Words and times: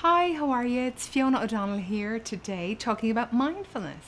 Hi, 0.00 0.32
how 0.32 0.50
are 0.50 0.66
you? 0.66 0.82
It's 0.82 1.06
Fiona 1.06 1.40
O'Donnell 1.40 1.78
here 1.78 2.18
today 2.18 2.74
talking 2.74 3.10
about 3.10 3.32
mindfulness. 3.32 4.04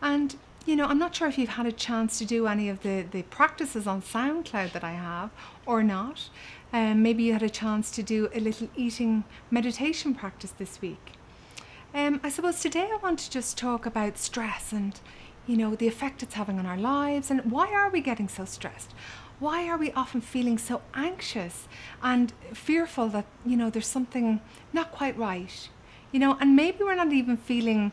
And 0.00 0.36
you 0.64 0.76
know, 0.76 0.86
I'm 0.86 1.00
not 1.00 1.16
sure 1.16 1.26
if 1.26 1.36
you've 1.36 1.48
had 1.48 1.66
a 1.66 1.72
chance 1.72 2.16
to 2.20 2.24
do 2.24 2.46
any 2.46 2.68
of 2.68 2.82
the, 2.82 3.04
the 3.10 3.24
practices 3.24 3.88
on 3.88 4.02
SoundCloud 4.02 4.70
that 4.70 4.84
I 4.84 4.92
have 4.92 5.30
or 5.66 5.82
not. 5.82 6.28
Um, 6.72 7.02
maybe 7.02 7.24
you 7.24 7.32
had 7.32 7.42
a 7.42 7.50
chance 7.50 7.90
to 7.90 8.04
do 8.04 8.28
a 8.32 8.38
little 8.38 8.68
eating 8.76 9.24
meditation 9.50 10.14
practice 10.14 10.52
this 10.52 10.80
week. 10.80 11.14
Um, 11.92 12.20
I 12.22 12.28
suppose 12.28 12.60
today 12.60 12.88
I 12.92 12.98
want 13.02 13.18
to 13.18 13.30
just 13.30 13.58
talk 13.58 13.86
about 13.86 14.16
stress 14.16 14.70
and 14.70 15.00
you 15.44 15.56
know 15.56 15.74
the 15.74 15.88
effect 15.88 16.22
it's 16.22 16.34
having 16.34 16.60
on 16.60 16.66
our 16.66 16.78
lives 16.78 17.32
and 17.32 17.50
why 17.50 17.72
are 17.72 17.90
we 17.90 18.00
getting 18.00 18.28
so 18.28 18.44
stressed? 18.44 18.94
Why 19.40 19.66
are 19.66 19.78
we 19.78 19.90
often 19.92 20.20
feeling 20.20 20.58
so 20.58 20.82
anxious 20.94 21.66
and 22.02 22.32
fearful 22.52 23.08
that 23.08 23.24
you 23.44 23.56
know 23.56 23.70
there's 23.70 23.86
something 23.86 24.40
not 24.72 24.92
quite 24.92 25.16
right? 25.16 25.68
You 26.12 26.20
know 26.20 26.36
and 26.40 26.54
maybe 26.54 26.78
we're 26.84 26.94
not 26.94 27.12
even 27.12 27.36
feeling 27.36 27.92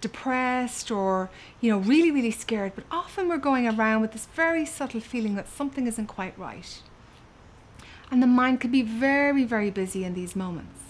depressed 0.00 0.90
or 0.90 1.30
you 1.60 1.70
know 1.70 1.78
really 1.78 2.10
really 2.10 2.30
scared 2.30 2.72
but 2.74 2.84
often 2.90 3.28
we're 3.28 3.38
going 3.38 3.68
around 3.68 4.00
with 4.00 4.12
this 4.12 4.26
very 4.34 4.66
subtle 4.66 5.00
feeling 5.00 5.36
that 5.36 5.48
something 5.48 5.86
isn't 5.86 6.06
quite 6.06 6.38
right. 6.38 6.82
And 8.10 8.20
the 8.20 8.26
mind 8.26 8.60
can 8.60 8.70
be 8.70 8.82
very 8.82 9.44
very 9.44 9.70
busy 9.70 10.04
in 10.04 10.14
these 10.14 10.34
moments 10.34 10.89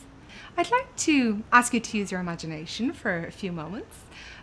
I'd 0.56 0.70
like 0.70 0.94
to 0.96 1.42
ask 1.52 1.72
you 1.72 1.80
to 1.80 1.98
use 1.98 2.10
your 2.10 2.20
imagination 2.20 2.92
for 2.92 3.24
a 3.24 3.30
few 3.32 3.52
moments. 3.52 3.96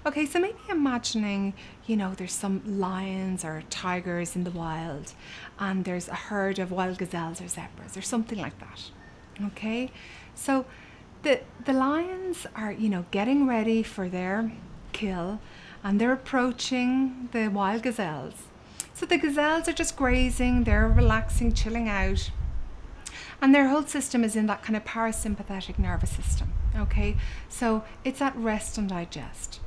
Okay, 0.06 0.26
so 0.26 0.40
maybe 0.40 0.58
imagining, 0.70 1.54
you 1.86 1.98
know, 1.98 2.14
there's 2.16 2.34
some 2.34 2.62
lions 2.80 3.44
or 3.44 3.64
tigers 3.70 4.36
in 4.36 4.44
the 4.44 4.52
wild, 4.52 5.14
and 5.60 5.86
there's 5.86 6.08
a 6.08 6.16
herd 6.16 6.60
of 6.60 6.72
wild 6.72 6.98
gazelles 6.98 7.42
or 7.42 7.48
zebras 7.48 7.98
or 7.98 8.02
something 8.02 8.40
like 8.40 8.58
that. 8.60 8.90
Okay, 9.48 9.92
so 10.34 10.66
the 11.24 11.42
the 11.66 11.74
lions 11.74 12.48
are, 12.56 12.72
you 12.72 12.90
know, 12.90 13.06
getting 13.12 13.48
ready 13.48 13.84
for 13.84 14.08
their 14.08 14.52
kill, 14.94 15.40
and 15.84 16.00
they're 16.00 16.14
approaching 16.14 17.30
the 17.32 17.50
wild 17.50 17.84
gazelles. 17.84 18.48
So 18.94 19.06
the 19.06 19.18
gazelles 19.18 19.68
are 19.68 19.74
just 19.74 19.96
grazing, 19.96 20.64
they're 20.64 20.88
relaxing, 20.88 21.54
chilling 21.54 21.88
out 21.88 22.32
and 23.42 23.54
their 23.54 23.68
whole 23.68 23.84
system 23.84 24.24
is 24.24 24.36
in 24.36 24.48
that 24.48 24.64
kind 24.64 24.76
of 24.76 24.84
parasympathetic 24.84 25.78
nervous 25.78 26.12
system. 26.12 26.54
Okay, 26.76 27.18
so 27.50 27.84
it's 28.04 28.22
at 28.22 28.36
rest 28.36 28.78
and 28.78 28.90
digest. 28.90 29.60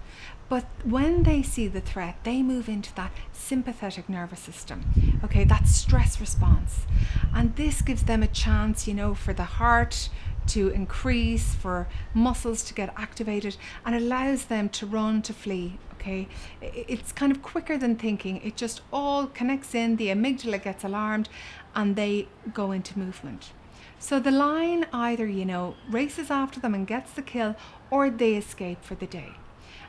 But 0.48 0.66
when 0.84 1.22
they 1.22 1.42
see 1.42 1.68
the 1.68 1.80
threat, 1.80 2.16
they 2.24 2.42
move 2.42 2.68
into 2.68 2.92
that 2.96 3.12
sympathetic 3.32 4.08
nervous 4.08 4.40
system. 4.40 5.20
Okay, 5.22 5.44
that 5.44 5.68
stress 5.68 6.20
response. 6.20 6.86
And 7.32 7.54
this 7.54 7.82
gives 7.82 8.02
them 8.02 8.24
a 8.24 8.26
chance, 8.26 8.88
you 8.88 8.94
know, 8.94 9.14
for 9.14 9.32
the 9.32 9.44
heart 9.44 10.08
to 10.48 10.68
increase, 10.70 11.54
for 11.54 11.86
muscles 12.14 12.64
to 12.64 12.74
get 12.74 12.92
activated, 12.96 13.56
and 13.86 13.94
allows 13.94 14.46
them 14.46 14.68
to 14.70 14.86
run, 14.86 15.22
to 15.22 15.32
flee. 15.32 15.78
Okay, 15.92 16.26
it's 16.60 17.12
kind 17.12 17.30
of 17.30 17.42
quicker 17.42 17.78
than 17.78 17.94
thinking. 17.94 18.38
It 18.42 18.56
just 18.56 18.80
all 18.92 19.26
connects 19.26 19.74
in, 19.74 19.96
the 19.96 20.08
amygdala 20.08 20.60
gets 20.62 20.82
alarmed, 20.82 21.28
and 21.76 21.94
they 21.94 22.26
go 22.52 22.72
into 22.72 22.98
movement. 22.98 23.52
So 23.98 24.18
the 24.18 24.30
lion 24.30 24.86
either, 24.92 25.26
you 25.26 25.44
know, 25.44 25.74
races 25.88 26.30
after 26.30 26.60
them 26.60 26.74
and 26.74 26.86
gets 26.86 27.12
the 27.12 27.22
kill 27.22 27.56
or 27.90 28.10
they 28.10 28.34
escape 28.34 28.82
for 28.82 28.94
the 28.94 29.06
day. 29.06 29.34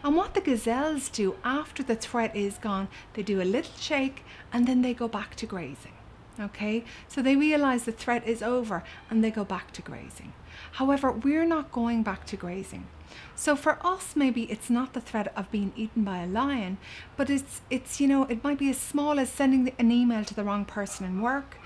And 0.03 0.15
what 0.15 0.33
the 0.33 0.41
gazelles 0.41 1.09
do 1.09 1.35
after 1.43 1.83
the 1.83 1.95
threat 1.95 2.35
is 2.35 2.57
gone, 2.57 2.87
they 3.13 3.23
do 3.23 3.41
a 3.41 3.43
little 3.43 3.73
shake 3.77 4.23
and 4.51 4.67
then 4.67 4.81
they 4.81 4.93
go 4.93 5.07
back 5.07 5.35
to 5.35 5.45
grazing. 5.45 5.93
Okay, 6.39 6.83
so 7.07 7.21
they 7.21 7.35
realize 7.35 7.83
the 7.83 7.91
threat 7.91 8.25
is 8.25 8.41
over 8.41 8.83
and 9.09 9.23
they 9.23 9.29
go 9.29 9.43
back 9.43 9.71
to 9.73 9.81
grazing. 9.81 10.33
However, 10.73 11.11
we're 11.11 11.45
not 11.45 11.71
going 11.71 12.03
back 12.03 12.25
to 12.27 12.37
grazing. 12.37 12.87
So 13.35 13.55
for 13.55 13.85
us, 13.85 14.15
maybe 14.15 14.43
it's 14.43 14.69
not 14.69 14.93
the 14.93 15.01
threat 15.01 15.31
of 15.35 15.51
being 15.51 15.73
eaten 15.75 16.03
by 16.03 16.19
a 16.19 16.27
lion, 16.27 16.77
but 17.17 17.29
it's 17.29 17.61
it's 17.69 17.99
you 17.99 18.07
know 18.07 18.23
it 18.23 18.43
might 18.43 18.57
be 18.57 18.69
as 18.69 18.77
small 18.77 19.19
as 19.19 19.29
sending 19.29 19.73
an 19.77 19.91
email 19.91 20.23
to 20.23 20.33
the 20.33 20.43
wrong 20.43 20.65
person 20.65 21.05
in 21.05 21.21
work. 21.21 21.57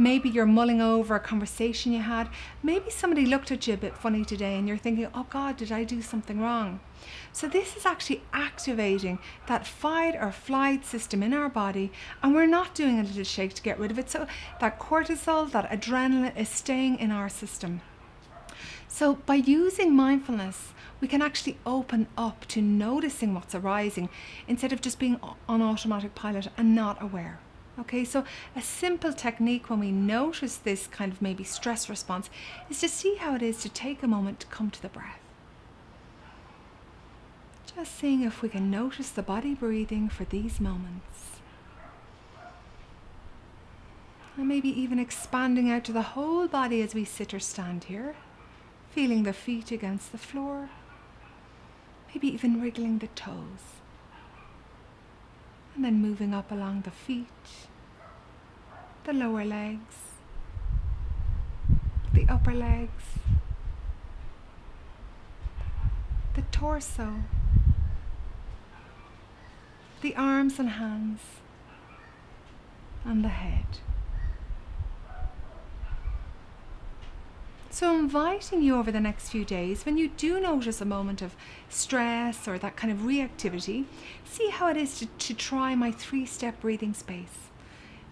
Maybe 0.00 0.30
you're 0.30 0.46
mulling 0.46 0.80
over 0.80 1.14
a 1.14 1.20
conversation 1.20 1.92
you 1.92 2.00
had. 2.00 2.30
Maybe 2.62 2.90
somebody 2.90 3.26
looked 3.26 3.50
at 3.50 3.66
you 3.66 3.74
a 3.74 3.76
bit 3.76 3.98
funny 3.98 4.24
today 4.24 4.56
and 4.56 4.66
you're 4.66 4.78
thinking, 4.78 5.08
oh 5.12 5.26
God, 5.28 5.58
did 5.58 5.70
I 5.70 5.84
do 5.84 6.00
something 6.00 6.40
wrong? 6.40 6.80
So 7.32 7.46
this 7.46 7.76
is 7.76 7.84
actually 7.84 8.22
activating 8.32 9.18
that 9.46 9.66
fight 9.66 10.16
or 10.18 10.32
flight 10.32 10.86
system 10.86 11.22
in 11.22 11.34
our 11.34 11.50
body 11.50 11.92
and 12.22 12.34
we're 12.34 12.46
not 12.46 12.74
doing 12.74 12.98
a 12.98 13.02
little 13.02 13.24
shake 13.24 13.52
to 13.52 13.62
get 13.62 13.78
rid 13.78 13.90
of 13.90 13.98
it. 13.98 14.08
So 14.08 14.26
that 14.58 14.78
cortisol, 14.78 15.52
that 15.52 15.70
adrenaline 15.70 16.34
is 16.34 16.48
staying 16.48 16.98
in 16.98 17.10
our 17.10 17.28
system. 17.28 17.82
So 18.88 19.16
by 19.26 19.34
using 19.34 19.94
mindfulness, 19.94 20.72
we 21.02 21.08
can 21.08 21.20
actually 21.20 21.58
open 21.66 22.06
up 22.16 22.46
to 22.46 22.62
noticing 22.62 23.34
what's 23.34 23.54
arising 23.54 24.08
instead 24.48 24.72
of 24.72 24.80
just 24.80 24.98
being 24.98 25.20
on 25.46 25.60
automatic 25.60 26.14
pilot 26.14 26.48
and 26.56 26.74
not 26.74 27.02
aware. 27.02 27.38
Okay, 27.80 28.04
so 28.04 28.24
a 28.54 28.60
simple 28.60 29.12
technique 29.12 29.70
when 29.70 29.80
we 29.80 29.90
notice 29.90 30.56
this 30.56 30.86
kind 30.86 31.10
of 31.10 31.22
maybe 31.22 31.44
stress 31.44 31.88
response 31.88 32.28
is 32.68 32.78
to 32.80 32.88
see 32.88 33.14
how 33.14 33.34
it 33.34 33.42
is 33.42 33.62
to 33.62 33.70
take 33.70 34.02
a 34.02 34.06
moment 34.06 34.40
to 34.40 34.46
come 34.48 34.70
to 34.70 34.82
the 34.82 34.88
breath. 34.88 35.18
Just 37.74 37.98
seeing 37.98 38.22
if 38.22 38.42
we 38.42 38.50
can 38.50 38.70
notice 38.70 39.08
the 39.08 39.22
body 39.22 39.54
breathing 39.54 40.10
for 40.10 40.24
these 40.26 40.60
moments. 40.60 41.40
And 44.36 44.46
maybe 44.46 44.68
even 44.68 44.98
expanding 44.98 45.70
out 45.70 45.84
to 45.84 45.92
the 45.92 46.02
whole 46.02 46.48
body 46.48 46.82
as 46.82 46.94
we 46.94 47.06
sit 47.06 47.32
or 47.32 47.40
stand 47.40 47.84
here, 47.84 48.14
feeling 48.90 49.22
the 49.22 49.32
feet 49.32 49.70
against 49.70 50.12
the 50.12 50.18
floor, 50.18 50.68
maybe 52.08 52.28
even 52.28 52.60
wriggling 52.60 52.98
the 52.98 53.06
toes. 53.08 53.79
And 55.80 55.86
then 55.86 56.02
moving 56.02 56.34
up 56.34 56.52
along 56.52 56.82
the 56.82 56.90
feet 56.90 57.26
the 59.04 59.14
lower 59.14 59.46
legs, 59.46 59.96
the 62.12 62.26
upper 62.28 62.52
legs, 62.52 63.04
the 66.34 66.42
torso, 66.52 67.14
the 70.02 70.14
arms 70.16 70.58
and 70.58 70.68
hands, 70.68 71.20
and 73.02 73.24
the 73.24 73.28
head. 73.28 73.78
So, 77.72 77.96
inviting 77.96 78.62
you 78.62 78.76
over 78.76 78.90
the 78.90 79.00
next 79.00 79.30
few 79.30 79.44
days, 79.44 79.86
when 79.86 79.96
you 79.96 80.08
do 80.08 80.40
notice 80.40 80.80
a 80.80 80.84
moment 80.84 81.22
of 81.22 81.36
stress 81.68 82.48
or 82.48 82.58
that 82.58 82.76
kind 82.76 82.92
of 82.92 83.00
reactivity, 83.00 83.84
see 84.24 84.50
how 84.50 84.68
it 84.68 84.76
is 84.76 84.98
to, 84.98 85.06
to 85.06 85.34
try 85.34 85.74
my 85.74 85.92
three 85.92 86.26
step 86.26 86.60
breathing 86.60 86.94
space 86.94 87.50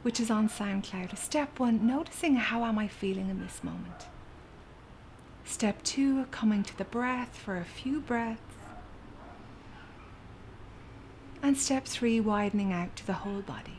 which 0.02 0.20
is 0.20 0.30
on 0.30 0.48
SoundCloud. 0.48 1.16
Step 1.16 1.58
one, 1.58 1.86
noticing 1.86 2.36
how 2.36 2.64
am 2.64 2.78
I 2.78 2.88
feeling 2.88 3.28
in 3.28 3.40
this 3.40 3.64
moment. 3.64 4.06
Step 5.44 5.82
two, 5.82 6.24
coming 6.30 6.62
to 6.62 6.76
the 6.76 6.84
breath 6.84 7.36
for 7.36 7.56
a 7.56 7.64
few 7.64 8.00
breaths. 8.00 8.40
And 11.42 11.56
step 11.56 11.86
three, 11.86 12.20
widening 12.20 12.72
out 12.72 12.96
to 12.96 13.06
the 13.06 13.12
whole 13.14 13.40
body. 13.40 13.78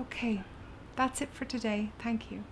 Okay, 0.00 0.42
that's 0.96 1.20
it 1.20 1.28
for 1.32 1.44
today. 1.44 1.90
Thank 1.98 2.30
you. 2.30 2.44